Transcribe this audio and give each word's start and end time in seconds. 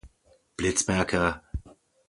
Blitzmerker! 0.57 1.43